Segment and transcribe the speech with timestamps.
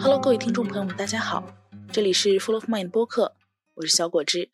[0.00, 1.56] Hello，各位听众朋友们，大家好，
[1.92, 3.34] 这里是 Full of Mind 播客，
[3.74, 4.48] 我是小果汁。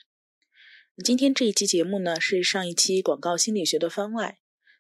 [1.05, 4.39] 今天这一期节目呢，是上一期广告心理学的番外，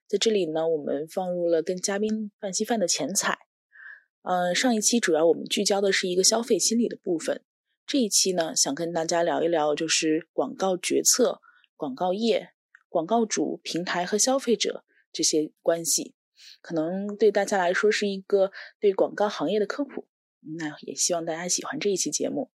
[0.09, 3.41] 在这里呢，我们放入了跟嘉宾范希范的前采。
[4.23, 7.43] 呃，上一期主要我们聚焦的是一个消费心理的部分，
[7.87, 11.43] 这一期呢，想跟大家聊一聊，就是广告决策、
[11.77, 12.55] 广告业、
[12.89, 16.15] 广告主、平台和消费者这些关系。
[16.63, 18.51] 可能对大家来说是一个
[18.81, 20.07] 对广告行业的科普，
[20.59, 22.51] 那也希望大家喜欢这一期节目。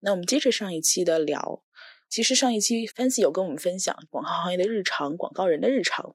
[0.00, 1.64] 那我们接着上一期的聊，
[2.08, 6.14] 其实上一期 Fancy 有跟我们分享广告行业的日常，广告人的日常，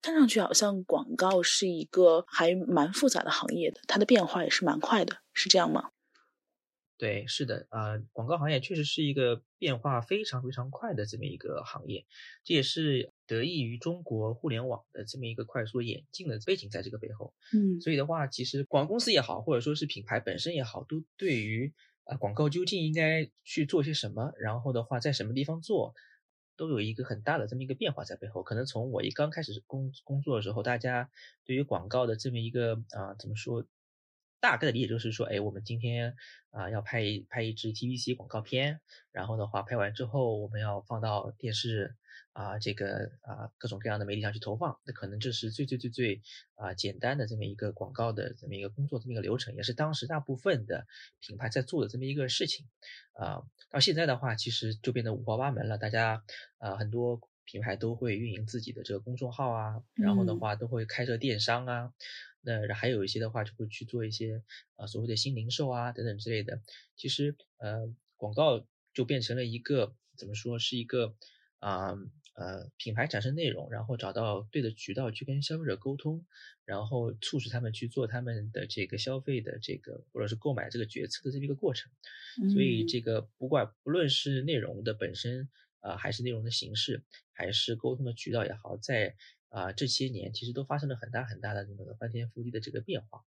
[0.00, 5.90] 看上去好像广告是一个还蛮复杂的行业的，它的变化也是蛮快的，是这样吗？
[6.98, 12.06] 对，是的，啊，广告行业确实是一个变化非常非常快的这么一个行业，
[12.42, 17.34] 这也是得益于中国互联网的这么一个快速演进的背景在这个背后。
[17.52, 21.72] 嗯，所以的话，其实广告公司也好，或者说是品牌本身也好，都对于
[22.04, 25.94] 啊广告究竟应该去做些什么，然后的话在什么地方做，
[26.56, 28.42] 都有一个很大的这么一个变化在背后。
[28.42, 31.10] 可能从我一刚开始工工作的时候，大家
[31.44, 33.66] 对于广告的这么一个啊怎么说？
[34.38, 36.14] 大概的理解就是说，哎，我们今天
[36.50, 41.96] 啊要拍一拍一支 TVC 广告片，然后的话拍完之后，我们要放到电视
[42.32, 46.22] 啊这个啊各种各样的媒体上去投放，那可能这是最最最最
[46.54, 50.86] 啊简单的这么一个广告的这么一个工作这么一个流程，也是当时大部分的
[51.20, 52.66] 品牌在做的这么一个事情
[53.14, 53.42] 啊。
[53.70, 56.22] 到现在的话，其实就变得五花八门了，大家
[56.58, 61.92] 啊很多品牌都会运营自己的这个公众号啊，然后的话都会开设电商啊。
[62.40, 64.42] 那还有一些的话，就会去做一些
[64.76, 66.60] 啊所谓的新零售啊等等之类的。
[66.96, 68.64] 其实呃广告
[68.94, 71.16] 就变成了一个怎么说是一个
[71.58, 71.96] 啊
[72.34, 76.26] 呃品牌产生内容，然后找到对的渠道去跟消费者沟通，
[76.64, 81.90] 然后促使他们去做他们的这个消费的这个或者是购买这个决策的这么一个过程。
[82.52, 85.48] 所以这个不管不论是内容的本身
[85.80, 87.02] 啊，还是内容的形式，
[87.32, 89.14] 还是沟通的渠道也好，在
[89.48, 93.24] 啊，这些年其实都发生了很大很大的这个翻天覆地的这个变化，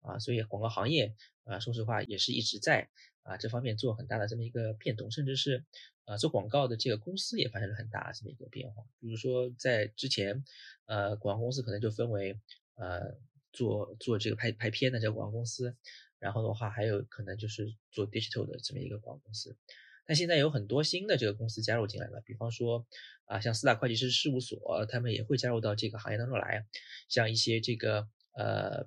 [0.00, 2.88] 啊，所以广告行业啊，说实话也是一直在
[3.24, 5.64] 啊这方面做很大的这么一个变动，甚至是
[6.06, 8.82] 啊做广告的这个公司也发生了很大的这么一个变化。
[8.98, 10.42] 比如说在之前，
[10.86, 12.40] 呃，广告公司可能就分为
[12.76, 13.18] 呃
[13.52, 15.76] 做做这个拍拍片的这个广告公司，
[16.18, 19.54] 然后的话还有可能就是做 digital 的这么一个广告公司。
[20.08, 22.86] 但现在有很多新的这个公司加入进来了，比方说
[23.24, 26.64] 啊，像四大会计师事务所，他们也会加入到这个行业当中来。
[27.08, 28.86] 像一些这个呃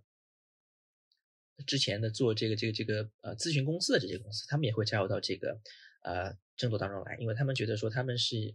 [1.66, 5.60] 之前的做这个这个这个呃咨询公司的这些公司，他们也会加入到这个
[6.04, 8.54] 呃争夺当中来，因为他们觉得说他们是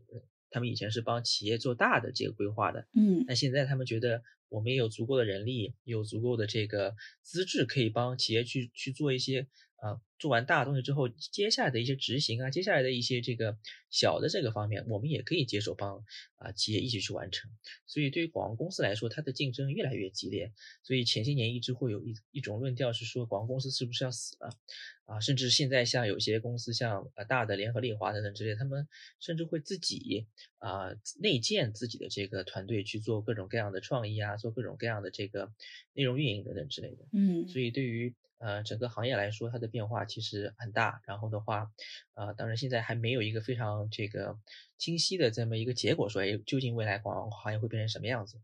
[0.48, 9.48] 他们以前是帮企业做大的这个规划的，嗯，那现在他们觉得我们也有足够的人力，有足够的这个资质，可以帮企业去去做一些。
[9.84, 13.58] 啊，做完大东西之后，接下来的一些执行啊，接下来的一些这个
[13.90, 16.04] 小的这个方面，我们也可以接手帮
[16.36, 17.50] 啊企业一起去完成。
[17.86, 20.52] 所以对于广告公司来说，它的竞争越来越激烈。
[20.82, 24.50] 所以前些年一直会有一一种论调是说，广告公司是不是要死了？
[25.04, 28.88] 啊，甚至现在像有些公司，像呃大的联合利华等等之类，他们
[29.20, 30.26] 甚至会自己
[30.58, 35.52] 啊内建自己的这个团队去做各种各样的创意啊，做各种各样的这个
[35.92, 37.04] 内容运营等等之类的。
[37.12, 41.00] 嗯，所以对于呃，整个行业来说，它的变化其实很大。
[41.06, 41.70] 然后的话，
[42.14, 44.38] 呃，当然现在还没有一个非常这个
[44.78, 48.38] 清晰的这么一个结果，说，哎，究竟未来广告行业会变成什么样子？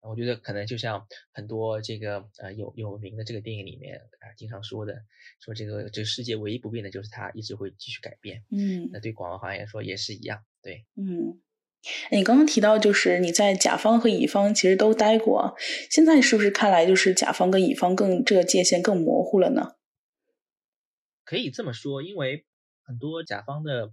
[0.00, 5.04] 我觉得可能就像很多这个呃有有名的这个电影里面啊经常说的，
[5.38, 8.42] 说这个这个世界唯一不变的就是它一直会继续改变。
[8.50, 10.44] 嗯，那对广告行业来说也是一样。
[10.60, 11.40] 对，嗯。
[12.12, 15.56] 你刚刚提到，就是你在甲方和乙方其实都待过，
[15.90, 19.74] 现在是不是看来就是甲方跟乙方更这个界限更模糊了呢？
[21.32, 22.44] 可以这么说，因为
[22.82, 23.90] 很多甲方的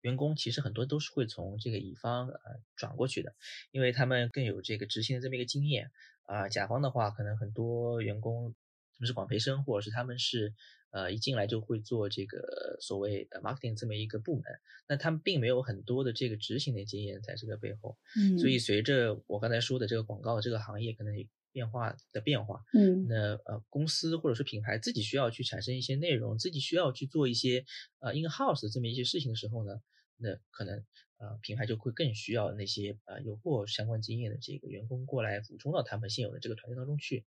[0.00, 2.38] 员工其实很多都是会从这个乙方呃
[2.76, 3.34] 转过去的，
[3.72, 5.90] 因为他们更有这个执行的这么一个经验
[6.24, 6.48] 啊。
[6.48, 8.54] 甲方的话，可能很多员工
[8.94, 10.54] 他们是广培生，或者是他们是。
[10.94, 14.44] 呃，一进来就会做这个所谓的 marketing 这么一个部门，
[14.86, 21.16] 那他们并没有很多的这个执行的经验在这个背后，嗯，所以随着我刚才说的这个广告这个行业可能
[21.52, 27.64] 变化的变化，嗯，那呃公司或者是品牌自己需要去产生一些内容，自己需要去做一些
[28.00, 29.74] 呃 in house 这么一些事情的时候呢，
[30.22, 30.84] 那可能。
[31.18, 37.24] 呃，品牌就会更需要那些呃有过相关经验的这个员工过来补充到他们现有的这个团队当中去。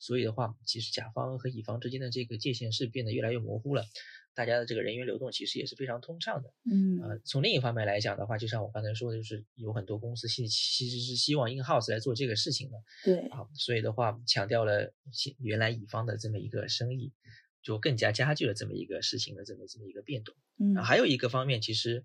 [0.00, 3.84] 所以的话，其实甲方和乙方之间的这个界限是变得越来越模糊了。
[4.34, 6.52] 大家的这个人员流动其实也是非常通畅的。
[6.68, 12.82] 嗯，呃，从另一方面来讲的话，就像我刚才说的，就是有很多公司其其实是希望 in house 来做这个事情的。
[13.04, 14.92] 对啊，所以的话强调了
[15.38, 17.12] 原来乙方的这么一个生意。
[17.62, 20.34] 就更加加剧了这么一个事情的这么这么一个变动。
[20.58, 22.04] 嗯，还有一个方面，其实。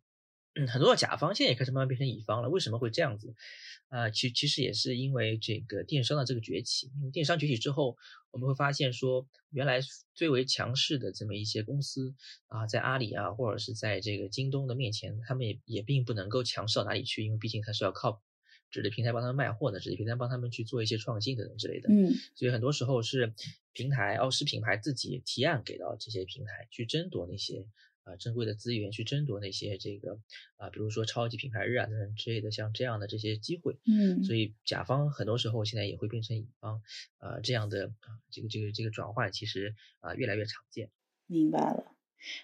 [0.53, 2.49] 嗯，很多的甲方现在也开始慢慢变成乙方了。
[2.49, 3.33] 为什么会这样子？
[3.87, 6.91] 啊，其其实也是因为这个电商的这个崛起。
[6.99, 7.97] 因为电商崛起之后，
[8.31, 9.79] 我们会发现说，原来
[10.13, 12.13] 最为强势的这么一些公司
[12.47, 18.21] 啊，在阿里啊，或者是在这个京东的面前，他们也也并不能够强势到哪里去，因为毕竟它是要靠
[18.69, 21.89] 指的平台帮他们卖货的，指的平台帮他们去做一些创新等等之类的。
[21.89, 23.33] 嗯，所以很多时候是
[23.71, 27.65] 平台哦，是品牌自己提案给到这些平台去争夺那些。
[28.03, 30.17] 啊，珍贵的资源去争夺那些这个
[30.57, 36.81] 啊，比如说超级品牌日啊等等之类的，像这样的这些机会，嗯，所以甲方很多时候现在也会变成乙方，
[37.19, 40.89] 啊，这样的啊，这个这个这个转换其实啊越来越常见。
[41.27, 41.95] 明白了，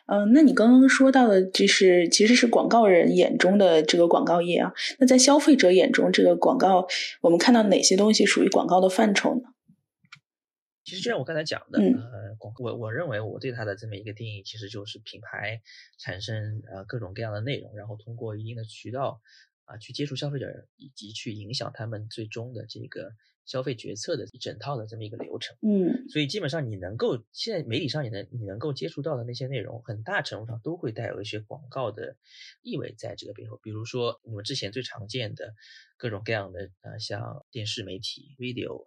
[0.06, 6.88] 嗯，那你刚刚说到的，就是其实是广告人眼中的这个广告业啊，那在消费者眼中，这个广告
[7.22, 9.50] 我们看到哪些东西属于广告的范畴呢？
[10.88, 15.62] 其实就像我刚才讲的，呃，广我我认为我对它的这么一个定义，其实就是品牌
[15.98, 19.22] 产生呃各种各样的内容，然后通过一定的渠道
[19.66, 23.12] 啊去接触消费者，以及去影响他们最终的这个
[23.46, 25.58] 消费决策的一整套的这么一个流程。
[25.62, 32.16] 嗯，所以基本上你能够现在媒体上你能你能够接触到的那些内容，很大程度上都会带有一些广告的
[32.62, 33.60] 意味在这个背后。
[33.62, 35.54] 比如说我们之前最常见的
[35.98, 38.86] 各种各样的呃像电视媒体 video。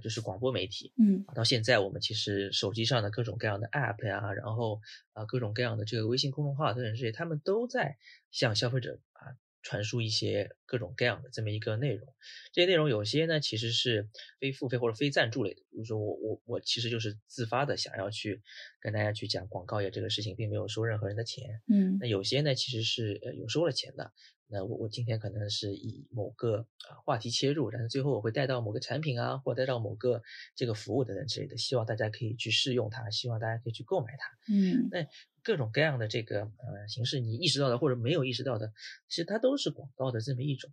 [0.00, 4.80] 就是广播媒体，嗯，到现在我们其实手机上的各种各样的 App 呀，然后
[5.12, 7.96] 啊各种各样的这个微信公众号等等这些，他们都在
[8.30, 12.08] 向消费者啊传输一些各种各样的这么一个内容。
[12.52, 14.08] 这些内容有些呢其实是
[14.40, 18.42] 非付费或者非赞助类的，比如说我我我其实就是自发的想要去
[18.80, 24.12] 跟大家去讲广告业这个事情，并没有收任何人的钱，嗯，那有些呢其实是呃有收了钱的。
[24.52, 30.22] 那我我今天可能是以某个啊话题切入，但是最后我会带到某个产品啊，或带到某个
[30.54, 34.28] 这个服务等等之类的，希望大家可以去试用它，希望大家可以去购买它。
[34.52, 35.06] 嗯，那
[35.42, 38.72] 各种各样的这个呃形式，你意识到的或者没有意识到的，
[39.08, 40.70] 其实它都是广告的这么一种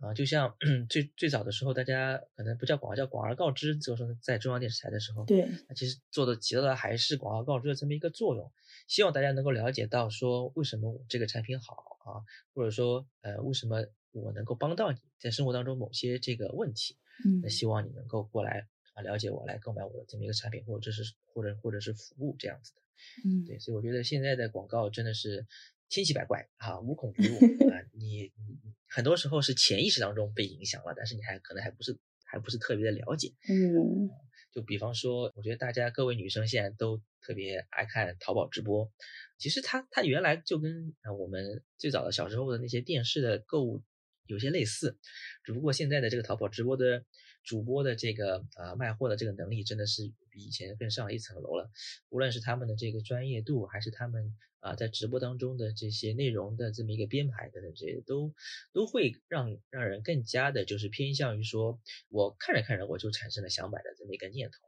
[0.00, 0.12] 啊。
[0.12, 0.56] 就像
[0.90, 8.52] 最最早的时候，大家可能不叫广告，叫广而告之，就是在中央电视台的时候，对，那其实做的起到的还是广而告之的这么一个作用，
[8.88, 11.89] 希望大家能够了解到说为什么我这个产品好。
[12.10, 12.20] 啊，
[12.54, 16.96] 或者说，呃，为什么我能够帮到你在生活当中某些这个问题？
[17.24, 22.80] 嗯，那希望你能够过来啊，了解我，来购买我的这么一个产品，或者这是或者或者是服务这样子的。
[23.24, 25.46] 嗯，对，所以我觉得现在的广告真的是
[25.88, 27.34] 千奇百怪啊，无孔不入
[27.70, 27.76] 啊。
[27.92, 28.58] 你你
[28.88, 33.32] 很多时候是潜意识当中被影响了，但是你还可能还不是还不是特别的了解。
[33.48, 34.10] 嗯，
[34.52, 38.90] 就比方说，我觉得大家各位女生现在都特别爱看淘宝直播。
[39.38, 43.82] 其实它它原来就跟啊我们最早的小时候的那些电视的购物
[44.26, 44.98] 有些类似，
[45.44, 47.04] 只不过现在的这个淘宝直播的
[47.42, 51.70] 主播的这个啊卖货的这个能力真的是比以前更上了一层楼了。
[52.08, 58.34] 无论是他们的这个专业度，还是他们啊在直播当中的这些内容的这么一个编排等等这些，都
[58.72, 64.58] 都会让让人更加的就是偏向于说，我看着看着我就产生了想买的这么一个念头。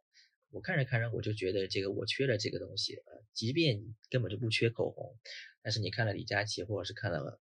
[0.51, 2.99] 我看着看着，我就觉得这个我缺了这个东西，
[3.35, 5.17] 即便你根本就不缺口红，
[5.63, 7.41] 但是你看了李佳琦或者是看了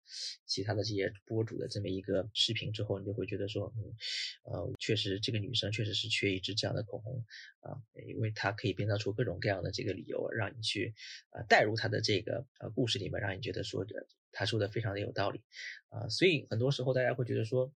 [0.46, 3.96] 其他的这些博主的这么一个视频之后，你就会觉得说，嗯，
[4.44, 7.26] 呃，确实这个女生确实是缺一支这样的口红
[7.62, 10.94] 啊，因为她可以编造出各种各样的这个理由，让你去
[11.30, 15.42] 啊带入她的这个呃故事里面，让你觉得说的她说的非常的有道理
[15.90, 17.74] 啊，所以很多时候大家会觉得说，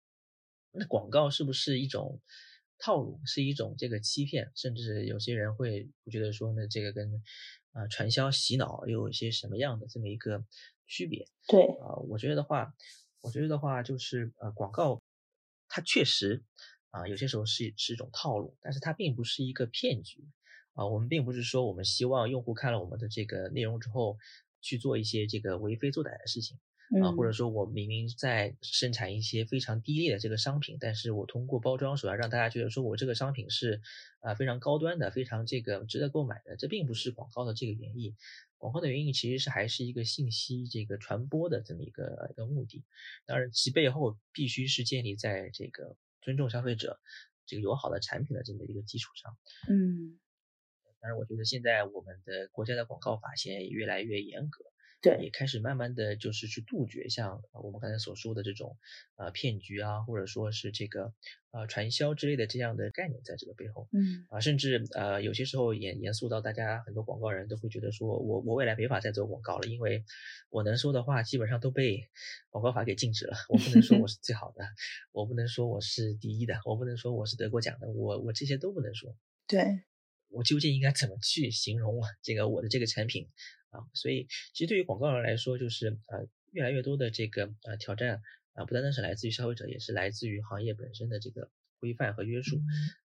[0.72, 2.22] 那广告是不是一种？
[2.84, 7.22] 套路是一种这个欺骗，甚至有些人会觉得说呢，这个跟
[7.72, 10.46] 啊传销洗脑又有一些什么样的这么一个
[10.88, 11.28] 区别？
[11.48, 12.74] 对啊，我觉得的话，
[13.22, 15.02] 我觉得的话就是呃广告，
[15.68, 16.44] 它确实
[16.90, 20.28] 啊有些时候是是一种套路，但是它并不是一个骗局
[20.74, 20.86] 啊。
[20.86, 24.18] 我们并不是说我们希望用户看了我们的这个内容之后
[24.62, 26.60] 去做一些这个为非作歹的事情。
[27.00, 33.82] 啊，或者说我明明在生产一些非常低劣的这个商品，但是我通过包装手段让大家觉得说我这个商品是
[34.20, 38.16] 啊非常高端的，非常这个值得购买的，这并不是广告的这个原意。
[38.58, 42.84] 广告的原因其实是还是一个信息这个传播的这么一个一个目的，
[43.26, 47.00] 当然其背后必须是建立在这个尊重消费者、
[47.46, 49.36] 这个友好的产品的这么一个基础上。
[49.68, 50.20] 嗯，
[51.00, 54.66] 当然，我觉得现在我们的国家的广告法现在也越来越严格。
[55.02, 58.78] 对，也开始慢慢的就是去杜绝像我们刚才所说的这种
[59.16, 61.12] 呃骗局啊，或者说是这个
[61.50, 70.06] 呃传销之类的这样的概念在这个背后，嗯啊，甚至呃有些时候严严肃到大家很多广告人都会觉得说我我未来没法再做广告了，因为
[70.52, 72.08] 我能说的话基本上都被
[72.52, 74.64] 广告法给禁止了，我不能说我是最好的，
[75.12, 79.18] 我不能说我是第一的，我不能说我是得过奖的，我我这些都不能说。
[79.48, 79.82] 对。
[80.34, 83.28] 我究竟应该怎么去形容这个我的这个产品
[83.72, 83.90] 啊？
[83.94, 88.22] 所以其实对于广告人来说，就是啊越来越多的这个呃挑战
[88.54, 91.50] 啊，不单单是来自于消费者，也是来自于行业本身的这个
[91.80, 92.58] 规范和约束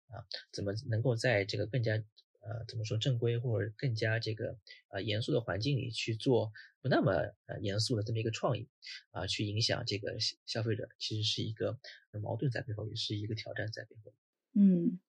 [0.09, 4.57] 啊，怎么能够在这个更加呃怎么说正规或者更加这个
[4.89, 7.13] 呃严肃的环境里去做不那么
[7.45, 8.67] 呃严肃的这么一个创意
[9.11, 11.79] 啊，去影响这个消费者，其实是一个
[12.21, 14.13] 矛盾在背后，也是一个挑战在背后。
[14.53, 14.99] 嗯。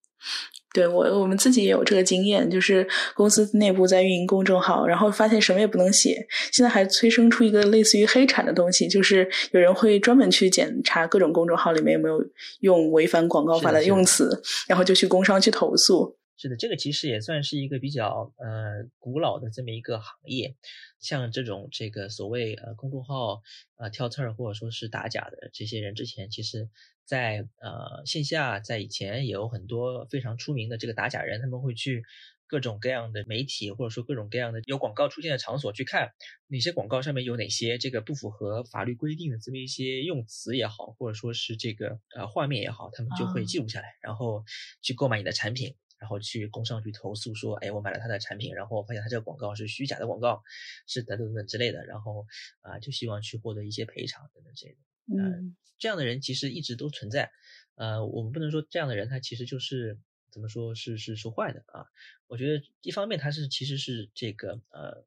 [0.75, 12.23] 对我，我们自己也有这个经验，就是公司内部在运营公众号，然后发现什么也不能写，现在还催生出一个类似于黑产的东西，就是有人会专门去检查各种公众号里面有没有
[12.61, 16.15] 用违反广告法的用词，然后就去工商去投诉。
[16.37, 20.57] 是的，这个其实也算是一个比较呃古老的这么一个行业，
[21.01, 23.43] 像这种这个所谓呃公众号
[23.77, 26.69] 啊跳刺儿或者说是打假的这些人，之前其实。
[27.09, 32.03] 在呃线下，在以前也有很多非常出名的这个打假人，他们会去
[32.49, 36.11] 各种各样的媒体或者说各种各样的有广告出现的场所去看
[36.49, 44.45] 哪些广告上面有哪些这个不符合法律规定的这么一些用词也好，或者说是这个呃画面也好，他们就会记录下来，然后
[44.83, 50.43] 去购买你的产品，然后去工商局投诉说，哎，我买了他的产品，然后发现他这个广告是虚假的广告，
[50.87, 52.27] 是等等等等之类的，然后
[52.61, 54.79] 啊就希望去获得一些赔偿等等之类的。
[55.15, 57.31] 嗯，这样的人其实一直都存在，
[57.77, 59.99] 呃，我们不能说这样的人他其实就是
[60.31, 61.87] 怎么说是是是坏的啊。
[62.27, 65.05] 我觉得一方面他是其实是这个呃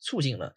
[0.00, 0.54] 促进了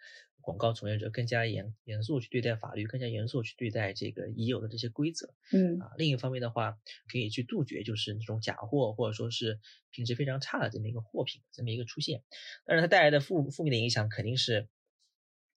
[0.48, 5.36] 广告从业者更加严严肃去对待法律，更加严肃去对待这个已有的这些规则。
[5.52, 6.78] 嗯啊，另一方面的话，
[7.12, 9.60] 可以去杜绝就是那种假货或者说是
[9.92, 12.24] 品质非常差的这么一个货品这么一个出现。
[12.64, 14.70] 但是它带来的负负面的影响肯定是，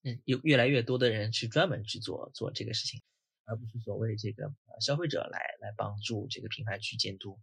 [0.02, 3.00] 嗯，有越来越多的人去专门去做做这个事情。
[3.44, 7.38] 而不是所谓这个呃消费者来来帮助这个品牌去监督，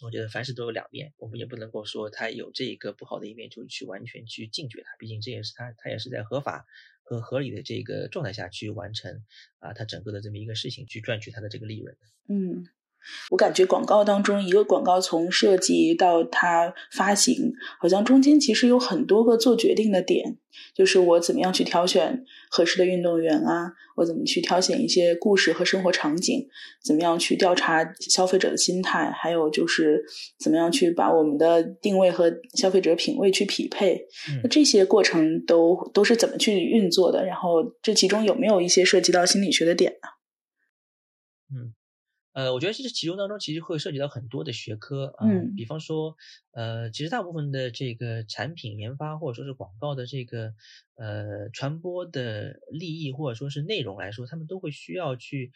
[0.00, 6.66] 我觉得凡事都有两面，我们也不能够说他有这个不好的一面就去完全去禁绝他，毕竟这也是他，他也是在合法
[7.02, 9.24] 和合理的这个状态下去完成
[9.58, 12.34] 啊他整个的这么一个事情，去赚取他的这个利润的。
[12.34, 12.66] 嗯。
[13.30, 20.38] 我感觉广告当中，一个广告从设计到它发行，好像中间其实有很多个做决定的点，
[20.74, 26.46] 就是我怎么样去挑选合适的运动员啊，我怎么去挑选一些故事和生活场景，
[26.82, 30.04] 怎么样去调查消费者的心态，还有就是
[30.38, 34.06] 怎么样去把我们的定位和消费者品味去匹配。
[34.42, 37.24] 那这些过程都都是怎么去运作的？
[37.24, 40.08] 然后这其中有没有一些涉及到心理学的点呢？
[41.54, 41.74] 嗯。
[42.34, 46.16] 呃，我觉得其实其中当中其实会涉及到很多的学科啊，比方说，
[46.52, 50.52] 呃，其实大部分的这个产品研发或者说是广告的这个
[50.96, 55.52] 呃传播的利益或者说是内容来说，他们都会需要去。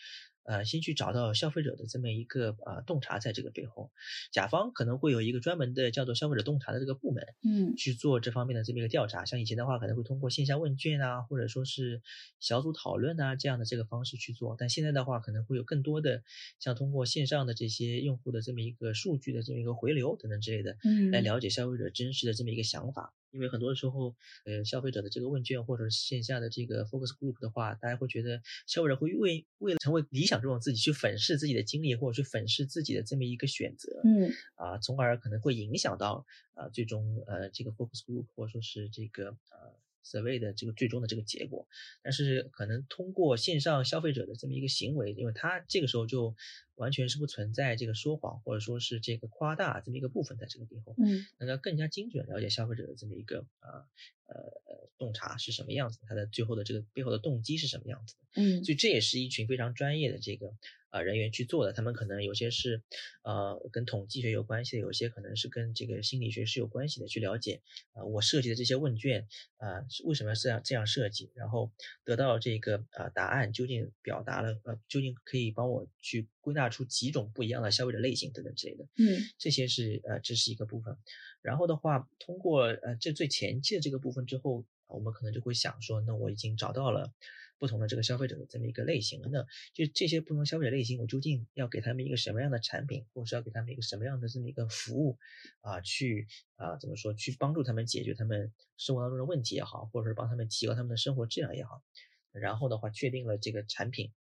[0.48, 3.90] 呃，先去找到消费者的这么一个呃洞察，在这个背后，
[4.32, 9.26] 甲方可能会有一个专门的叫做消费者洞察的这个部门，嗯，去做这方面的这么一个调查。
[9.26, 12.00] 像以前的话，可能会通过线下问卷啊，或者说是
[12.40, 14.56] 小组讨论啊这样的这个方式去做。
[14.58, 16.22] 但现在的话，可能会有更多的
[16.58, 23.12] 像通过线上的这些用户的这么一个数据的这么一个回流等等之类的，嗯，来了解消费者真实的这么一个想法。
[23.30, 39.78] 因为很多时候，呃，消费者的这个问卷或者线下的这个 focus group 的话，大家会觉得消费者会为为了成为理想中的自己去粉饰自己的经历，或者去粉饰自己的这么一个选择，嗯，啊，从而可能会影响到啊最终呃这个 focus group 或者说是这个呃。
[40.04, 41.68] 所谓的这个最终的这个结果，
[42.02, 46.34] 但是可能通过线上消费者的这么一个行为，因为他这个时候就
[46.78, 53.84] 完全是不存在这个说谎或者说是这个夸大这么一个部分在这个背后，嗯，能够更加精准了解消费者的这么一个啊
[54.26, 60.54] 呃洞察是什么样子，他的最后的这个背后的动机是什么样子的，嗯，所以这也是一群非常专业的这个。
[60.90, 62.82] 啊，人员去做的，他们可能有些是，
[63.22, 67.06] 呃，跟统计学有关系的，有些可能是跟这个心理学是有关系的。
[67.06, 67.60] 去了解，
[67.92, 71.70] 啊，我设计的这些问卷，啊，是为什么这样这样设计，然后
[72.04, 78.84] 得到这个啊答案究竟表达了，呃，究竟可以帮我去归纳出几种不一样的消费者类型等等之类的。
[78.96, 80.96] 嗯，这些是呃，这是一个部分。
[81.42, 87.12] 然后的话，通过呃这最前期的这个部分之后，我们可能就会想说，那我已经找到了。
[87.60, 95.18] 不同的这个消费者的这么一个类型，那就这些不同消费者类型，我究竟要给他们一个什么样的产品，或者是要给他们一个什么样的这么一个服务
[95.62, 95.80] 啊？
[95.80, 97.12] 去啊怎么说？
[97.14, 101.82] 去帮助他们解决他们生活当中的问题也好，或者是帮他们提高他们的生活质量也好。
[102.30, 104.12] 然后的话，确定了这个产品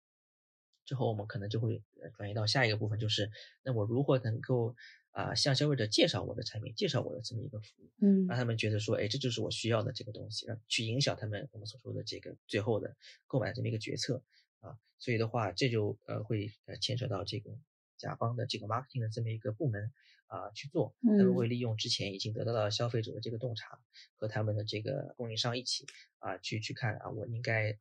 [0.87, 1.83] 之后，我们可能就会
[2.15, 3.29] 转移到下一个部分，就是
[3.61, 4.75] 那我如何能够。
[5.17, 14.21] 啊，向消费者介绍我的产品，介绍我的这么一个服务，嗯，让他们觉得说，哎，这就是我需要的这个东西，让去影响他们我们所说的这个最后的购买这么一个决策
[14.59, 14.77] 啊。
[14.99, 17.57] 所以的话，这就呃会呃牵扯到这个
[17.97, 19.91] 甲方的这个 marketing 的这么一个部门
[20.27, 23.79] 啊去做，他们会利用之前已经得到了消费者的这个洞察
[24.17, 25.87] 和他们的这个供应商一起
[26.19, 27.75] 啊去去看啊，我应该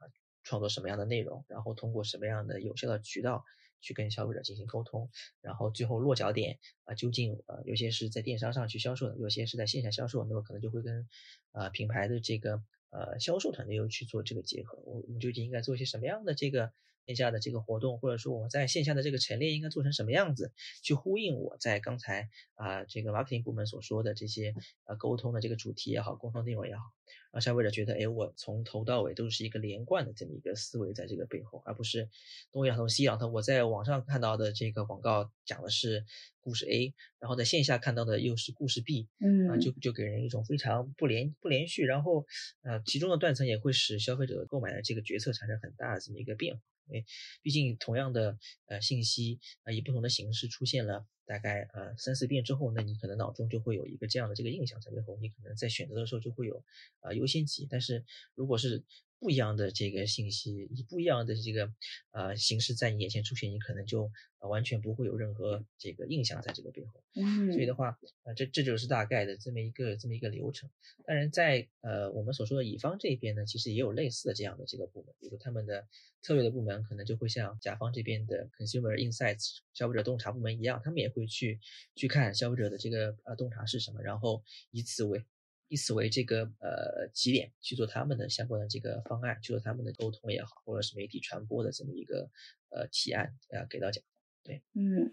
[0.47, 3.45] 创作什么样的内容，然后通过什么样的有效的渠道。
[3.83, 5.11] 去跟消费者进行沟通，
[5.43, 11.07] 然后最后落脚点啊，究竟呃有些是在电商上去销售的，有些是在线下销售，那么可能就会跟
[11.53, 16.73] 啊品牌的这个呃销售团队又去做这个结合，我我们究竟应该做一些什么样的这个
[17.07, 26.83] 线下的这个活动，或者说我们在线下的这个陈列应该做成什么样子，去呼应我在刚才啊这个 marketing 部门所说的这些呃沟通的这个主题也好，沟通内容也好。
[27.31, 32.09] 让消费者觉得，哎，我从头到尾都是一个连贯的这么一个思维在这个背后，而不是
[32.51, 33.29] 东一榔头西一榔头。
[33.29, 36.05] 我在网上看到的这个广告讲的是
[36.41, 42.27] 故事 A，然后在线下看到的又是故事 B，嗯，啊，就就给人一种非常不连不连续，然后
[42.63, 46.63] 呃，其中的断层也会使消费者购买的这个决策产生很大的这么一个变化。
[46.89, 47.05] 因为
[47.43, 51.07] 毕竟同样的呃信息啊，以不同的形式出现了。
[51.29, 56.65] 大概呃三四遍之后，那你可能脑中就会有一个这样的这个印象在背后，你可能在选择的时候就会有
[57.01, 57.67] 啊优先级。
[57.69, 58.05] 但是
[58.37, 58.85] 如果是
[59.19, 61.73] 不一样的这个信息，以不一样的这个
[62.11, 67.03] 呃形式在你眼前出现，你可能就完全不会有任何这个印象在这个背后。
[67.15, 70.69] 嗯，所以的话，呃，这这就是大概的这么一个这么一个流程。
[71.05, 75.89] 当然，在呃我们所说的乙方这边呢，其实也有类似的这样的这个部门，比如他们的
[76.21, 81.59] 策略的部门可能就会像甲方这边的 consumer insights 消费者洞察部门一样，他们也会去
[81.95, 85.25] 去看消费者的这个呃洞察是什么，然后以此为。
[85.69, 92.31] 以此为这个呃起点去做他们的相关的这个方案，去做他们的沟通也好，或者是媒体传播的这么一个
[92.71, 94.03] 呃提案啊，给到讲。
[94.43, 95.13] 对，嗯，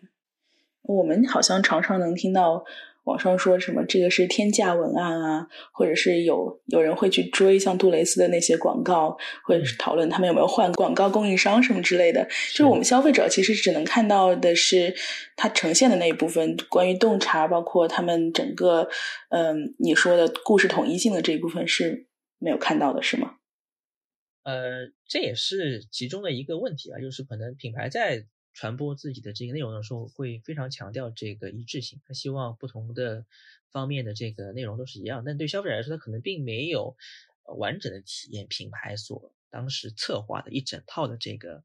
[0.84, 2.63] 我们好像常常能听到。
[3.06, 12.25] 网上说什么这个是天价文案啊，或者是有有人会去追像杜蕾斯的那些广告，或者是讨论他们有没有换广告供应商什么之类的。
[12.52, 14.96] 就是我们消费者其实只能看到的是
[15.36, 18.88] 它呈现的那一部分，关于洞察，包括他们整个
[19.32, 22.08] 嗯你说的故事统一性的这一部分是
[22.40, 23.34] 没有看到的，是吗？
[24.46, 28.27] 呃，这也是其中的一个问题啊，就是可能品牌在。
[28.53, 32.00] 传播自己的这个内容的时候，会非常强调这个一致性。
[32.05, 33.25] 他希望不同的
[33.72, 36.96] 方面的这个内容都是一样，但对消费者来说，他可能并没有
[37.57, 41.63] 完整的体验品牌所当时策划的一整套的这个。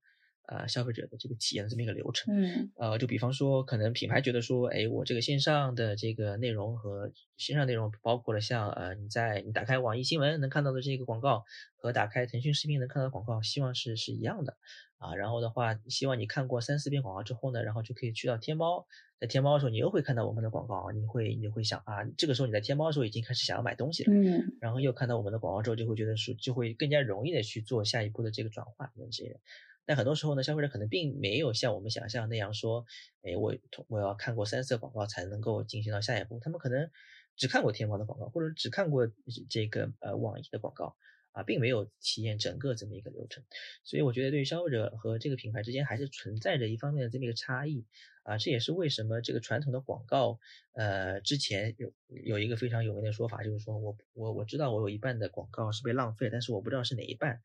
[0.48, 11.44] 呃，消费者的这个体验的这么一个流程，嗯，呃，就比方说，可能品牌觉得说，哎，我这个线上的这个内容和线上内容，包括了像呃，你在你打开网易新闻能看到的这个广告，
[11.76, 14.56] 和打开腾讯视频能看到的广告，希望是是一样的，
[14.96, 18.86] 啊，然后的话，希望你看过三四遍广告之后呢，然后就可以去到天猫，
[19.20, 29.38] 在天猫的时候，你又会看到我们的广告，你会你会想啊，这个时候你在天猫的时候已经开始想要买东西了，嗯，然后又看到我们的广告之后，就会觉得说，就会更加容易的去做下一步的这个转换，这些。
[29.88, 32.84] 但很多时候呢，消费者可能并没有像我们想象那样说，
[33.22, 36.38] 哎，我我要看过三色广告才能够进行到下一步。
[36.40, 36.90] 他们可能
[37.36, 39.10] 只看过天猫的广告，或者只看过
[39.48, 40.94] 这个呃网易的广告
[41.32, 43.42] 啊，并没有体验整个这么一个流程。
[43.82, 47.86] 所以我觉得，对于消费者和这个品牌之间还是存在着一方面的这么一个差异
[48.24, 48.36] 啊。
[48.36, 50.38] 这也是为什么这个传统的广告，
[50.72, 57.40] 呃，之前有有一个非常有名的说法，就是说我我我知道我有一半的广告是被浪费，但是我不知道是哪一半。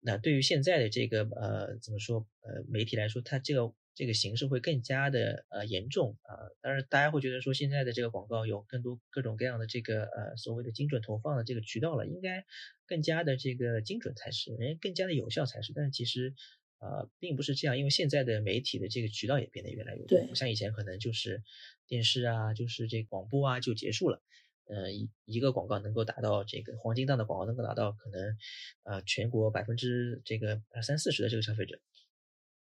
[0.00, 6.36] 那对于现在的这个呃怎么说呃媒体来说，它这个这个形式会更加的呃严重啊。
[6.60, 12.44] 当然，大家会觉得说现在的这个广告有更多各种各样的这个呃所谓的精准投放的这个渠道了，应该
[12.86, 15.72] 更加的这个精准才是，人更加的有效才是。
[15.72, 16.34] 但是其实
[16.78, 21.42] 呃并不是这样，因为现在的媒体的这个渠道也变得越来越多，像以前可能就是
[21.88, 24.22] 电视啊，就是这广播啊就结束了。
[24.66, 28.36] 呃，一一个广告能够达到这个黄金档的广告，能够达到可能，
[28.82, 31.80] 呃，全国百分之这个三四十的这个消费者。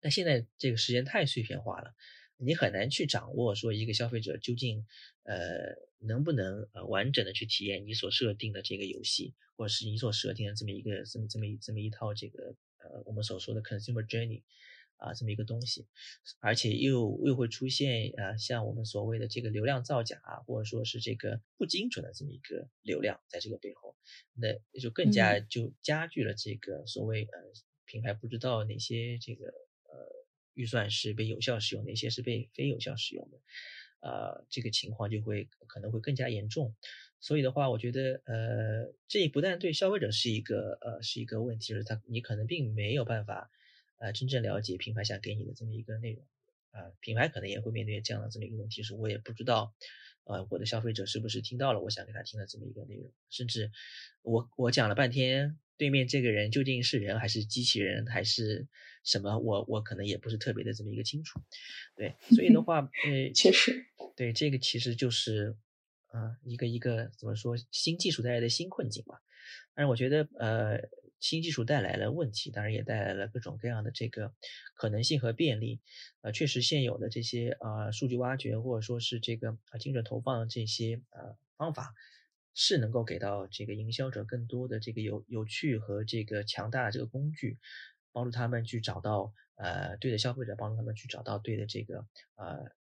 [0.01, 1.95] 但现在这个时间太碎片化了，
[2.37, 4.87] 你很难去掌握说一个消费者究竟
[5.25, 14.43] 呃能不能呃完整的去体验你所设定的这个游戏，或者是你所设定的这么一个这么这么一这么一套这个呃我们所说的 consumer journey。
[15.01, 15.87] 啊，这么一个东西，
[16.41, 23.97] 而且又又会出现呃，像我们所谓的这个流量造假啊，或者说是这个不精准的这么一个流量，在这个背后，
[24.35, 27.39] 那就更加就加剧了这个所谓呃
[27.87, 33.39] 品牌不知道哪些这个呃预算是被有效使用，哪些是被非有效使用的，
[34.01, 36.77] 呃，这个情况就会可能会更加严重。
[37.21, 43.51] 所以的话，我觉得呃，这不但对消费者是一个呃是一个问题，就是他你可能并没有办法。
[44.01, 46.25] 呃，真正了解品牌想给你的这么一个内容，
[46.71, 49.75] 啊，品牌可能也会面对这样的这么一个问题，是我也不知道，
[50.25, 53.71] 呃，我的消费者是不是听到了我想给他听的这么一个内容，甚至
[54.23, 58.67] 我我讲了半天，对面这个人究竟是人还是机器人，还是
[59.05, 61.39] 什么，我我可能也不是特别的这么一个清楚。
[61.95, 63.85] 对，所以的 话，呃，确实，
[64.17, 65.59] 对这个其实就是，
[66.07, 69.21] 啊，一个一个怎么说，新技术带来的新困境吧。
[69.75, 70.89] 但是我觉得，呃。
[71.21, 74.33] 新技术带来了问题，当然也带来了各种各样的这个
[74.75, 75.81] 可能性和便利。
[76.23, 81.95] 呃，确实现有的这些呃数据挖掘或者说是这个啊精准投放的这些呃方法，
[82.55, 87.59] 是能够给到这个营销者更多的这个有有趣和这个强大的这个工具，
[88.13, 92.07] 帮助他们去找到呃对的消费者，帮助他们去找到对的这个
[92.37, 92.73] 呃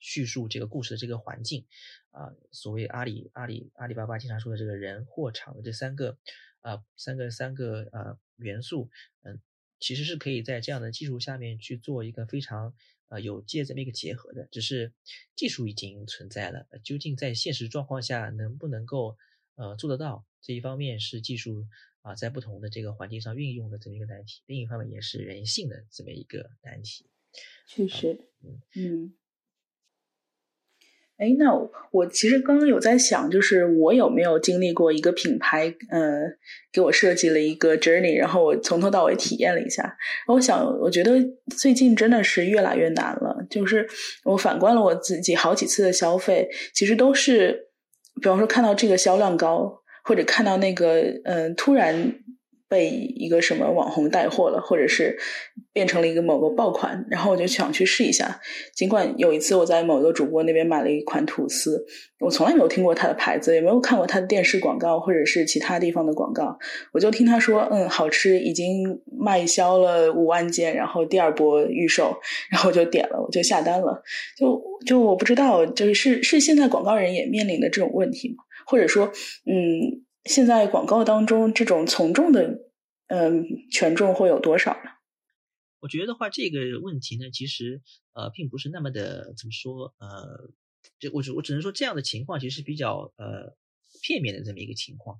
[0.00, 1.66] 叙述这个故事的这个环境。
[2.10, 6.18] 啊，所谓阿里阿里阿里巴巴经常说的这个人货场的这三个。
[6.64, 8.88] 啊，三个三个呃元素，
[9.20, 9.38] 嗯，
[9.78, 12.74] 其实是可以在这样的技术下面去做一个非常
[13.08, 14.94] 呃有界这么一个结合的，只是
[15.36, 19.18] 技术已经存在了，究竟在现实状况下能不能够
[19.56, 21.66] 呃做得到，这一方面是技术
[22.00, 27.04] 啊在不同的这个环境上运用的这么一个难题，另一方面也是人性的这么一个难题。
[27.66, 29.14] 确实，嗯嗯。
[31.16, 31.52] 哎，那
[31.92, 36.22] 我其实刚刚有在想，就是我有没有经历过一个品牌，呃，
[36.72, 39.96] 给我设计了一个 journey，然后我从头到尾体验了一下。
[40.26, 41.12] 我想，我觉得
[41.56, 43.46] 最近真的是越来越难了。
[43.48, 43.86] 就是
[44.24, 47.68] 我反观了我自己好几次的消费，其实都是，
[48.20, 52.14] 比方说看到这个销量高，或者看到那个，嗯，突然。
[52.68, 55.16] 被一个什么网红带货了，或者是
[55.72, 58.40] 变成了一个某个爆款，然后我就想去试一下。
[58.74, 61.84] 尽管有一次我在某个主播那边买了一款吐司，
[62.20, 66.58] 我从来没有听过他的牌子，也没有看过他的电视广告或者是其他地方的广告，
[66.92, 72.16] 我就听他说，嗯，好吃，已经卖销了五万件，然后第二波预售，
[72.50, 74.02] 然后我就点了，我就下单了。
[74.36, 78.42] 就就我不知道，就是是现在广告人也面临的这种问题吗？
[78.66, 79.12] 或者说，
[79.46, 80.03] 嗯。
[80.24, 82.70] 现在广告当中这种从众的，
[83.08, 84.90] 嗯，权重会有多少呢？
[85.80, 87.82] 我觉得话，这个问题呢，其实
[88.14, 90.50] 呃，并不是那么的怎么说，呃，
[90.98, 93.54] 就我只我只能说这样的情况其实是比较呃
[94.02, 95.18] 片面的这么一个情况，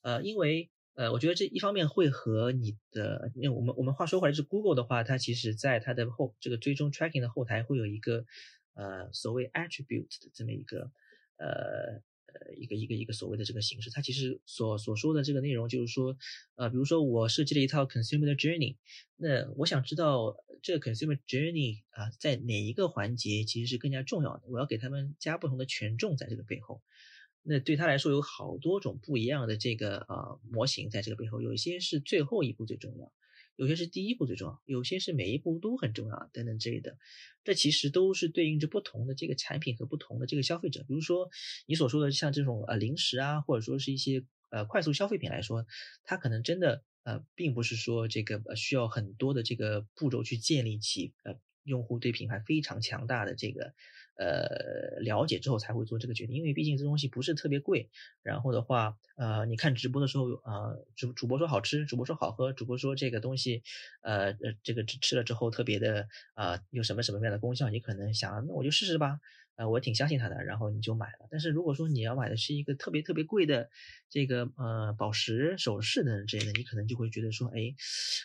[0.00, 8.24] 呃，因为呃，我觉得这一方面会和你的，因为我们我们话说回来，是 Google 的话，它其实在它的后这个追踪 tracking 的后台会有一个
[8.72, 10.90] 呃所谓 attribute 的这么一个
[11.36, 12.02] 呃。
[12.40, 16.16] 呃，一个一个一个所谓的这个形式，它其实所所说的这个内容就是说，
[16.56, 18.76] 呃，比如说我设计了一套 consumer journey，
[19.16, 26.82] 那我想知道这个 consumer journey 啊，在哪一个环节其实是更加重要的，我要给他们加不同的权重在这个背后。
[27.42, 33.12] 那对他来说有好多种不一样的这个呃模型在这个背后，有一些是最后一步最重要。
[33.56, 36.96] 有些是第一步最重要，有些是每一步都很重要，等等之类的。
[37.42, 40.84] 这其实都是对应着不同的这个产品和不同的这个消费者。
[40.86, 41.28] 比如说
[41.66, 45.66] 你所说的像这种呃零食啊，或者说是一些呃快速消费品来说，
[46.04, 53.74] 它可能真的呃并不是说这个需要很多的这个步骤去建立起呃用户对品牌非常强大的这个。
[54.16, 57.88] 呃，了解之后才会做这个决定，因为毕竟这东西不是特别贵。
[58.22, 63.62] 然后的话，呃，你看直播的时候，呃，主主播说好吃，主播说好喝，主播说这个东西，
[64.02, 69.20] 呃呃，这个吃吃了之后特别的啊，有什么什么样的功效，你可能想，那我就试试吧。
[69.56, 71.26] 呃，我挺相信他的，然后你就买了。
[71.30, 73.70] 但是如果说你要买的是一个特别特别贵的
[74.10, 77.74] 这个呃宝石首饰等之类的，你可能就会觉得说，哎，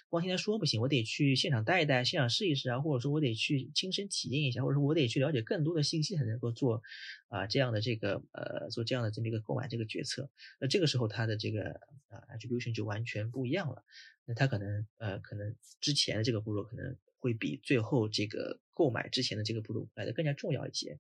[0.10, 6.82] 光听他说不行，我得去现场戴一戴，现场试一试啊，或者说我得去亲身体验一下，或者说我得去了解更多的信息才能够做
[7.30, 10.30] 啊这样的这个呃做这样的这么一个购买这个决策。
[10.60, 13.84] 那这个时候他的这个啊 attribution 就完全不一样了。
[14.26, 16.98] 那他可能呃可能之前的这个步骤可能。
[17.24, 21.00] 会比最后这个购买之前的这个步骤来的更加重要一些，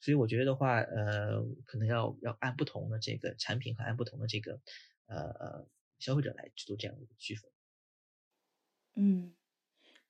[0.00, 4.60] 所以我觉得的话，呃，可能要要按不同的这个产品和按不同的这个
[5.06, 5.66] 呃
[5.98, 7.50] 消费者来去做这样的一个区分。
[8.94, 9.34] 嗯，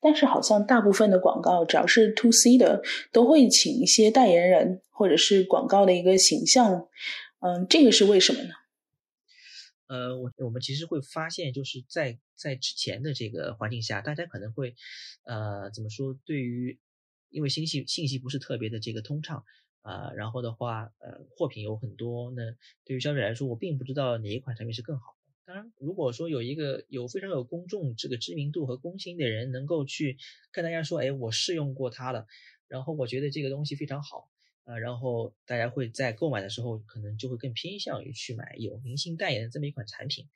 [0.00, 6.88] 但是好像大部分的广告，只要是 to C 的，都会请一些代言人或者是广告的一个形象，
[7.40, 8.54] 嗯，这个是为什么呢？
[9.88, 14.74] 呃，我我们其实会发现，就是在在之前的这个环境下，大家可能会，
[15.24, 16.14] 呃，怎么说？
[16.26, 16.78] 对于，
[17.30, 19.44] 因为信息信息不是特别的这个通畅
[19.82, 22.42] 啊，然后的话，呃，货品有很多，那
[22.84, 25.32] 对于消费者来说，我并不知道哪一款产品是更好的。
[25.44, 30.18] 当然，如果说有一个有非常有公众这个知名度和公信力的人，能够去
[30.52, 32.26] 跟大家说，哎，我试用过它了，
[32.66, 34.28] 然后我觉得这个东西非常好。
[34.64, 40.26] 啊，然后大家会在购买的时候，可能就会更偏向于去买有明星代言的这么一款产品。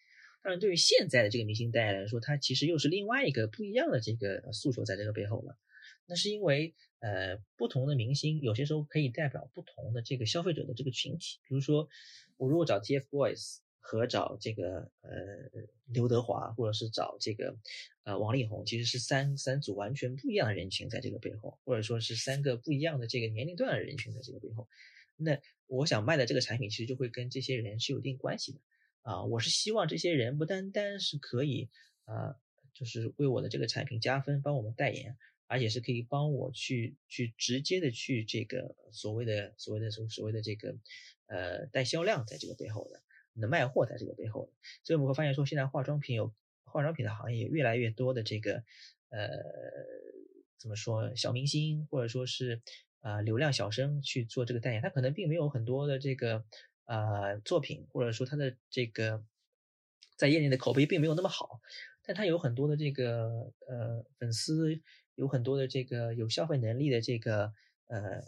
[0.42, 5.58] 当然，对于现在的这个明星代言来说，它其实又是另外一个不一样的这个诉求在这个背后了。
[6.06, 11.38] 那是因为，呃，不同的明星有些时候可以代表不同的这个消费者的这个群体。
[11.46, 11.88] 比如说，
[12.36, 15.10] 我如果找 TFBOYS，和找这个呃
[15.86, 17.56] 刘德华，或者是找这个
[18.04, 24.68] 呃王力宏，其实是三三组完全不一样的人群在这个背后，或者说是三个不一样的这个年龄段的人群在这个背后。
[25.16, 25.36] 那
[25.66, 28.60] 我想卖的这个产品，其实就会跟这些人是有一定关系的
[29.02, 29.24] 啊。
[29.24, 31.68] 我是希望这些人不单单是可以
[32.04, 32.36] 啊，
[32.72, 35.16] 就是为我的这个产品加分，帮我们代言。
[35.52, 40.74] 而且是可以帮我去去直接的去这个所谓的所谓的所所谓的这个
[41.26, 43.02] 呃带销量在这个背后的，
[43.38, 46.32] 的卖货在这个背后的，所以我们会发现说现在化妆品有
[46.64, 48.64] 化妆品的行业越来越多的这个
[49.10, 49.28] 呃
[50.56, 52.62] 怎么说小明星或者说是
[53.00, 56.46] 啊流量小生去做这个代言，他可能并没有很多的这个
[56.86, 59.22] 啊作品或者说他的这个
[60.16, 61.60] 在业内的口碑并没有那么好，
[62.02, 64.80] 但他有很多的这个呃粉丝。
[65.14, 67.52] 有很多的这个有消费能力的这个
[67.86, 68.22] 呃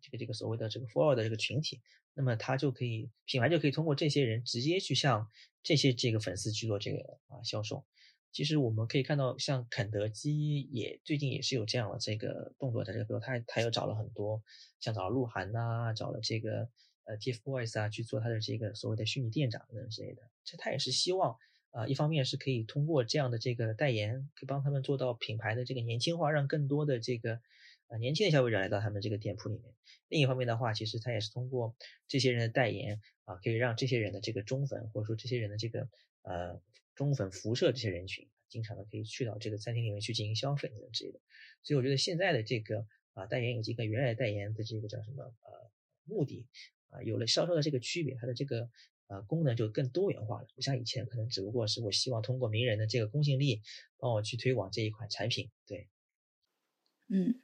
[0.00, 1.80] 这个这个所谓的这个 follow 的这个群体，
[2.14, 5.28] 那么他就可以品牌就可以通过这些人直接去向
[5.62, 7.84] 这些这个粉丝去做这个啊销售。
[8.32, 14.42] 其实我们可以看到，像肯德基也最近也是有这样的这个动作在这个，比如他他又找了很多
[14.78, 16.68] 像找了鹿晗呐，找了这个
[17.04, 21.36] 呃 TFBOYS 啊去做他的这个所谓的虚拟店长等之类的，其实他也是希望。
[21.72, 27.40] 啊，一方面是可以通过这样的这个代言，可以帮他们做到品牌的这个年轻化，让更多的这个
[27.86, 29.72] 呃年轻的消费者来到他们这个店铺里面。
[30.08, 31.76] 另一方面的话，其实他也是通过
[32.08, 35.88] 这些人的代言啊，可以让这些人的这个忠粉或者说这些人的这个
[36.22, 36.60] 呃
[36.96, 41.20] 忠粉辐射这些人群，经常的可以去到这个餐厅里面去进行消费等之类的。
[41.62, 45.70] 所以我觉得现在的这个啊代言以及跟原来的代言的这个叫什么呃
[46.04, 46.48] 目的
[46.88, 48.68] 啊，有了稍稍的这个区别，它的这个。
[49.10, 53.60] 呃，功能就更多元化了，不像以前可能只不过是我希望通过名人的这个公信力
[53.98, 55.48] 帮我去推广这一款产品。
[55.66, 55.88] 对，
[57.08, 57.34] 嗯，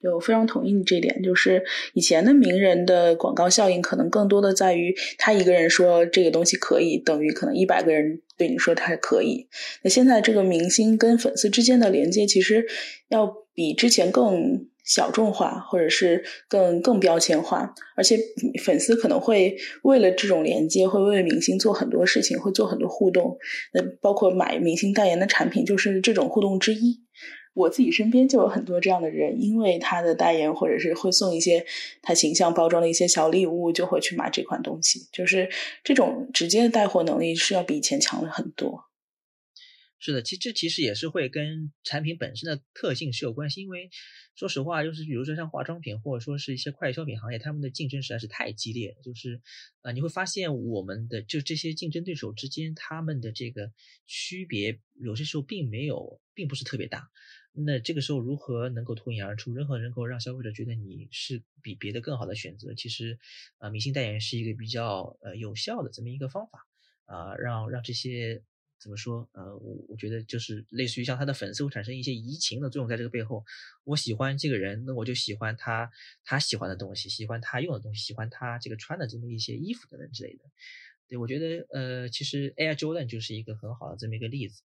[0.00, 9.48] 对我非常同意你这点，就是以前的名人的广告效应可能更多的在于他一个人说这个东西可以，等于可能一百个人对你说它可以。
[9.82, 12.64] 那现在这个明星跟粉丝之间的连接，其实
[13.08, 14.68] 要比之前更。
[14.86, 18.16] 小众化，或者是更更标签化，而且
[18.64, 23.36] 粉丝可能会为了这种连接，会为明星做很多事情，会做很多互动。
[23.74, 27.00] 那包括买明星代言的产品，就是这种互动之一。
[27.52, 31.64] 我自己身边就有很多这样的人，因为他的代言，或者是会送一些
[32.02, 35.08] 他形象包装的一些小礼物，就会去买这款东西。
[35.10, 35.48] 就是
[35.82, 38.84] 这种直接的带货能力是要比以前强了很多。
[39.98, 43.88] 是的，其实这其实也是会跟产品本身的特性是有关系，因为
[44.34, 48.94] 说实话，就是比如说像化妆品或者说是一些快消品行业，他们的竞争实在是太激烈。
[49.02, 49.40] 就是
[49.80, 53.72] 呃，你会发现我们的就这些竞争对手之间，他们的这个
[54.06, 57.08] 区别有些时候并没有，并不是特别大。
[57.54, 62.74] 那这个时候如何能够脱颖而出，如何能够让消费者觉得你是比别的更好的选择？
[62.74, 63.18] 其实，
[63.60, 66.66] 呃，明星代言是一个比较呃有效的这么一个方法
[67.06, 68.42] 啊，让让这些。
[68.78, 69.28] 怎么说？
[69.32, 73.44] 呃，我我觉得就是类似于像他的粉丝会产生一些移情的作用，在这个背后，
[73.84, 75.90] 我喜欢这个人，那我就喜欢他
[76.24, 80.44] 他喜欢的东西，喜欢他用的东西，喜欢他这个穿的这么一些衣服等等之类的。
[81.08, 84.62] 对我觉得，呃，其实 Air Jordan 就是一个很好的这么一个例子。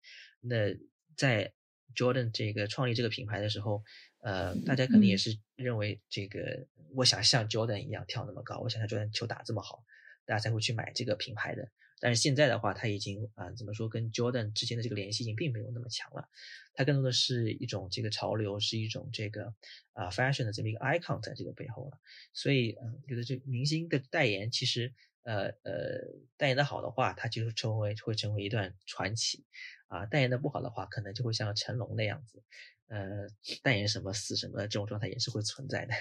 [0.40, 0.76] 那
[1.16, 1.52] 在
[1.94, 3.84] Jordan 这个创立这个品牌的时候，
[4.20, 9.84] 呃，大家肯定也是认为这个我想像 Jordan 一样跳那么高，我想像 Jordan 球打这么好，
[10.24, 11.70] 大家才会去买这个品牌的。
[12.04, 16.28] 但是现在的话，他已经啊，怎么说，跟 Jordan 之间的这个联系性并没有那么强了。
[16.74, 19.54] 它更多的是一种这个潮流，是一种这个
[19.94, 21.98] 啊 fashion 的这么一个 icon 在这个背后了。
[22.34, 26.04] 所以，嗯，觉得这明星的代言，其实呃呃，
[26.36, 29.46] 代言的好的话，它就成为会成为一段传奇
[29.88, 32.42] 啊；代言的不好的话，可能就会像成龙那样子，
[32.88, 33.26] 呃，
[33.62, 35.94] 代言什么死什么这种状态也是会存在的。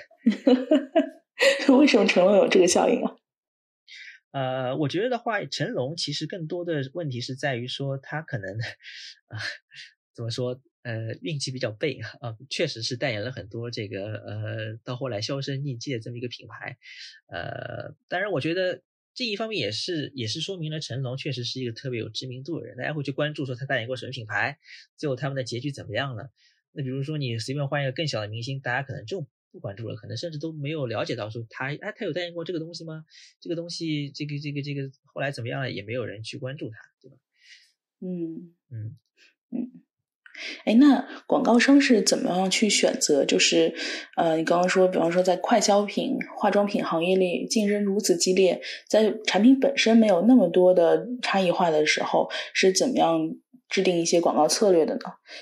[1.77, 3.15] 为什么成龙有这个效应啊？
[4.33, 8.49] 呃，我觉得的话，成龙其实更多的问题是在于说他可能
[9.27, 9.37] 啊，
[10.13, 10.59] 怎么说？
[10.81, 16.77] 呃，运气比较背啊，确实是代言了很多这个呃，到后来销声匿迹的这么一个品牌。
[17.27, 18.81] 呃，当然，我觉得
[19.13, 24.59] 这一方面也是也是说明了成龙确实是一个特别有知名度的人，大家会去关注说他代言过什么品牌，
[24.97, 26.31] 最后他们的结局怎么样了。
[26.73, 29.25] 那比如说你随便换一个更小的明星，大家可能就。
[29.53, 33.05] 不关注了，可能甚至都没有了解到说他哎，他有代言过这个东西吗？
[33.39, 35.71] 这个东西，这个这个这个后来怎么样了？
[35.71, 37.17] 也没有人去关注他，对吧？
[38.01, 38.97] 嗯嗯
[39.51, 39.71] 嗯。
[40.65, 43.23] 哎，那广告商是怎么样去选择？
[43.23, 43.75] 就是
[44.17, 53.35] 呃，你刚刚说，比方说在快消品、化妆品行业里竞争如此激烈，在产品本身没有那么多的差异化的时候，是怎么样？
[53.73, 55.01] 制定一些广告策略的呢？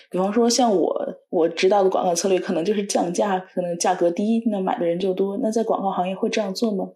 [0.09, 5.37] 比方说，像我我知道的广告策略，可能就是降价，可能价格低，那买的人就多。
[5.43, 6.93] 那在广告行业会这样做吗？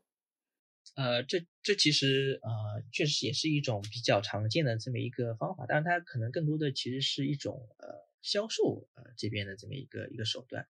[0.96, 7.90] 呃，这这其实呃，确实也是一种比较常见的这么一个方法，但是它可能更多的其实是一种呃
[8.22, 10.66] 销售呃这边的这么一个一个手段，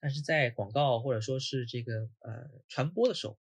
[0.00, 3.36] 但是在广告或者说是这个呃传播的时候，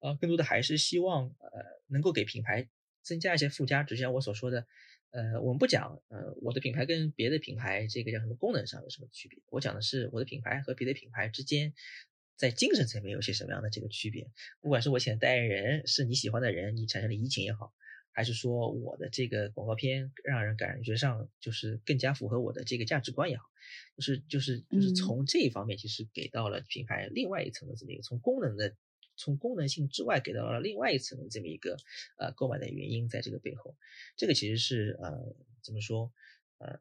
[0.00, 2.68] 呃更多的还是希望呃能够给品牌
[3.06, 4.66] 增加一些附加值，像我所说的。
[5.12, 9.38] 呃，我们不讲，呃，我的品牌跟别的品牌这个叫什么功能上有什么区别？
[9.48, 11.72] 我讲的是我的品牌和别的品牌之间，
[12.36, 14.28] 在精神层面有些什么样的这个区别？
[14.60, 17.72] 不管是我请的代言人是你喜欢的人，你产生了移情也好，
[18.12, 23.44] 还是说我的这个广告片让人感觉上就是更加符合我的这个价值观也好，
[23.96, 28.76] 就是就是就是从这一方面其实给到了品牌另外一层的这么一个从功能的。
[29.16, 31.76] 从功能性之外给到了另外一层的这么一个
[32.18, 33.76] 呃购买的原因，在这个背后，
[34.16, 36.12] 这个其实是呃怎么说
[36.58, 36.78] 呃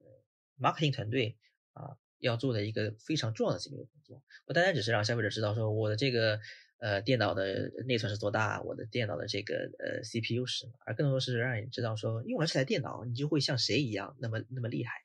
[0.59, 1.37] marketing 团队
[1.73, 6.39] 啊要做的一个非常重要的这么一个工作，不单单只是让消费者知道说我的这个
[6.79, 15.03] 呃电脑的内存是多大，我的电脑的这个呃 CPU 是什么，而更多是让你知道说用了这台电脑，你就会像谁一样那么那么厉害。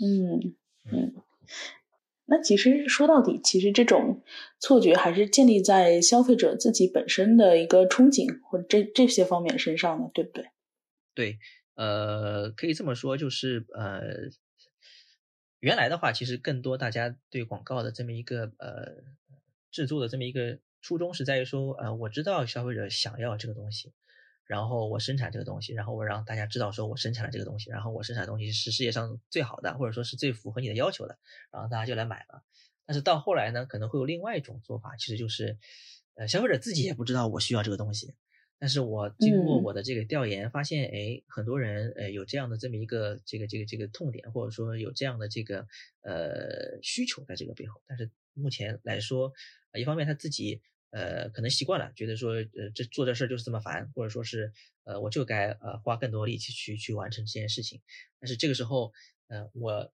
[0.00, 1.14] 嗯嗯。
[2.28, 4.22] 那其实说到底，其实这种
[4.58, 10.46] 错觉还是建立在消费者自己本身的一个憧憬或这这些方面身上的，对不对？
[11.14, 11.38] 对，
[11.74, 14.00] 呃，可以这么说，就是呃，
[15.60, 19.04] 原来的话，其实更多大家对广告的这么一个呃
[19.70, 23.92] 制作的这么一个初衷是在于说，呃，我知道消费者想要这个东西。
[24.46, 31.18] 然后我生产这个东西，然后我让大家知道说我生产了这个东西，然后我生产的东西是世界上最好的，或者说是最符合你的要求的，
[31.50, 32.44] 然后大家就来买了。
[32.86, 35.58] 但是到后来呢，可能会有另外一种做法，其实就是，
[36.14, 38.14] 呃，消费者自己也不知道我需要这个东西，
[38.60, 45.66] 但是我经过我的这个调研发现，哎，很多人呃有这样的这么一个这个这个这个痛点，或者说有这样的这个
[46.02, 49.32] 呃需求在这个背后，但是目前来说，
[49.74, 50.62] 一方面他自己。
[50.96, 54.50] 呃，可能习惯了，觉得说，呃，这做这事儿就是这么烦，或者说是，
[54.84, 57.82] 呃，我就该呃花更多力气去去完成这件事情。
[58.18, 58.94] 但是这个时候，
[59.28, 59.92] 呃，我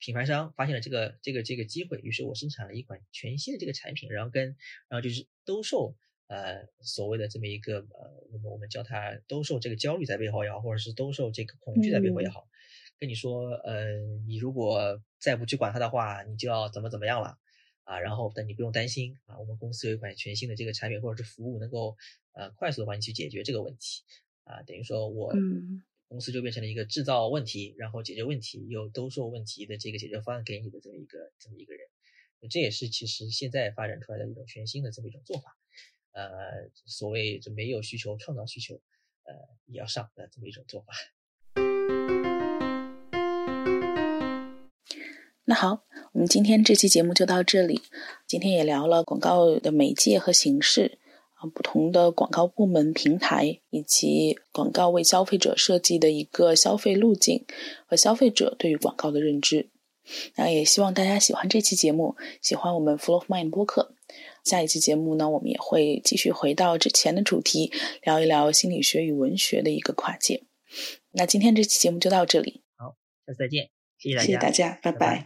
[0.00, 4.56] 品牌商发现了这个这个这个机会，于是我生产了一款全新的这个产品，然后跟
[4.88, 5.94] 然后就是兜售
[6.26, 12.48] 呃所谓的这么一个呃，我们我们叫它兜售这个焦虑在背后也好，或者是兜售这个恐惧在背后也好，
[12.98, 17.38] 跟你说，呃，你如果再不去管它的话，你就要怎么怎么样了。
[17.86, 21.96] 啊，然后但你不用担心啊，我们公司有一款全新的这个产品或者是服务，能够
[22.32, 24.02] 呃快速的帮你去解决这个问题
[24.42, 25.32] 啊，等于说我
[26.08, 31.86] 公司就变成了一个制造问题，然后解决问题又兜售问题的这个解决方案给你的这么一个这么一个人，
[32.50, 35.56] 这也是其实现在发展出来的一种全新的这么一种做法，
[36.10, 38.80] 呃，所谓就没有需求创造需求，
[39.22, 39.34] 呃，
[39.66, 40.92] 也要上的这么一种做法。
[45.48, 47.80] 那好，我们今天这期节目就到这里。
[48.26, 50.98] 今天也聊了广告的媒介和形式
[51.34, 57.46] 啊，不同的广告部门、平台，以及广告为消费者设计的一个消费路径
[57.86, 59.70] 和消费者对于广告的认知。
[60.34, 63.94] 那也希望大家喜欢这期节目，喜欢我们 Flow of Mind 播客。
[64.42, 67.70] 下一期节目呢，我们也会继续回到之前的主题，
[68.02, 70.42] 聊一聊心理学与文学的一个跨界。
[71.12, 75.24] 那今天这期节目就到这里，好，下次再见，谢谢大家，谢谢大家，拜拜。